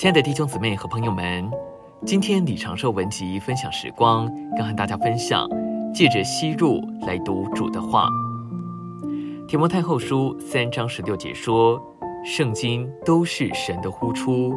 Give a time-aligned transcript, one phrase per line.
[0.00, 1.46] 亲爱的弟兄姊妹和朋友们，
[2.06, 4.26] 今天李长寿文集分享时光，
[4.56, 5.46] 要和大家分享，
[5.92, 8.08] 借着吸入来读主的话。
[9.46, 11.78] 提摩太后书三章十六节说
[12.24, 14.54] ：“圣经都是神的呼出。”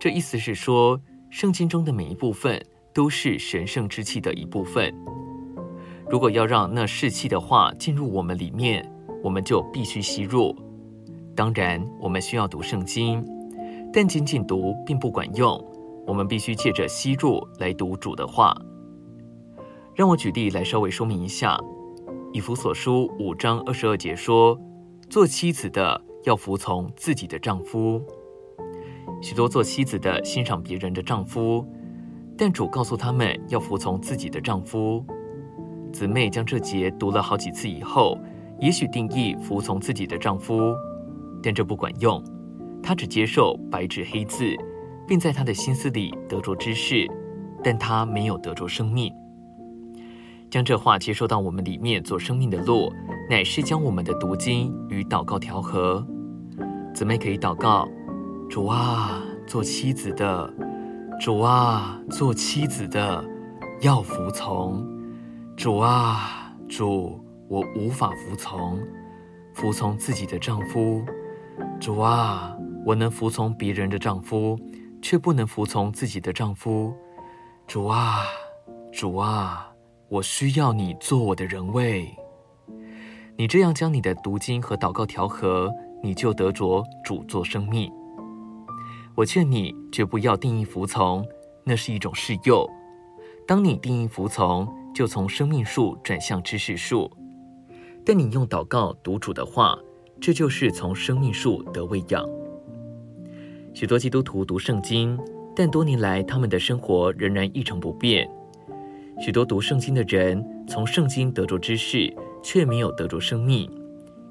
[0.00, 0.98] 这意思是说，
[1.28, 2.58] 圣经中的每一部分
[2.94, 4.90] 都是神圣之气的一部分。
[6.08, 8.90] 如果要让那士气的话进入我们里面，
[9.22, 10.56] 我们就必须吸入。
[11.34, 13.22] 当然，我们需要读圣经，
[13.96, 15.58] 但仅仅读并不管用。
[16.06, 18.54] 我们必须借着吸入来读主的话。
[19.94, 21.58] 让我举例来稍微说明一下。
[22.30, 24.60] 以弗所书五章二十二节说
[25.08, 27.98] ：“做妻子的要服从自己的丈夫。”
[29.22, 31.66] 许多做妻子的欣赏别人的丈夫，
[32.36, 35.02] 但主告诉他们要服从自己的丈夫。
[35.90, 38.18] 姊妹将这节读了好几次以后，
[38.60, 40.74] 也许定义服从自己的丈夫，
[41.42, 42.22] 但这不管用。
[42.86, 44.54] 他只接受白纸黑字，
[45.08, 47.04] 并在他的心思里得着知识，
[47.60, 49.12] 但他没有得着生命。
[50.48, 52.88] 将这话接受到我们里面做生命的路，
[53.28, 56.06] 乃是将我们的读经与祷告调和。
[56.94, 57.88] 姊妹可以祷告：
[58.48, 60.48] 主啊，做妻子的；
[61.20, 63.24] 主啊，做妻子的，
[63.80, 64.86] 要服从。
[65.56, 68.78] 主啊，主，我无法服从，
[69.54, 71.04] 服从自己的丈夫。
[71.80, 74.56] 主啊，我能服从别人的丈夫，
[75.02, 76.94] 却不能服从自己的丈夫。
[77.66, 78.22] 主啊，
[78.92, 79.72] 主啊，
[80.08, 82.08] 我需要你做我的人位。
[83.36, 85.68] 你这样将你的读经和祷告调和，
[86.00, 87.92] 你就得着主做生命。
[89.16, 91.26] 我劝你绝不要定义服从，
[91.64, 92.70] 那是一种示诱。
[93.48, 97.10] 当你定义服从，就从生命树转向知识树，
[98.04, 99.76] 但你用祷告读主的话，
[100.20, 102.24] 这就是从生命树得喂养。
[103.76, 105.18] 许多基督徒读圣经，
[105.54, 108.26] 但多年来他们的生活仍然一成不变。
[109.20, 112.10] 许多读圣经的人从圣经得着知识，
[112.42, 113.70] 却没有得着生命，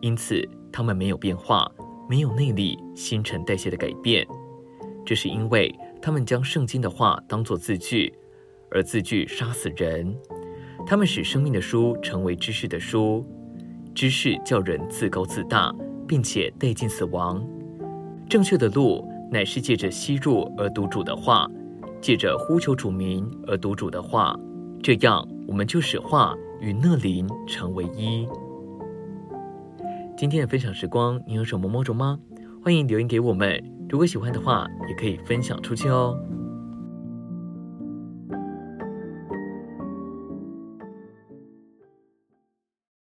[0.00, 1.70] 因此他们没有变化，
[2.10, 4.26] 没有内力新陈代谢的改变。
[5.06, 5.72] 这是因为
[6.02, 8.12] 他们将圣经的话当作字句，
[8.72, 10.12] 而字句杀死人。
[10.84, 13.24] 他们使生命的书成为知识的书，
[13.94, 15.72] 知识叫人自高自大，
[16.08, 17.46] 并且带进死亡。
[18.28, 21.48] 正确的路乃是借着吸入而读主的话，
[22.00, 24.34] 借着呼求主名而读主的话，
[24.82, 28.26] 这样我们就使话与那灵成为一。
[30.16, 32.18] 今天的分享时光，你有什么摸着吗？
[32.64, 33.62] 欢迎留言给我们。
[33.88, 36.18] 如果喜欢的话，也可以分享出去哦。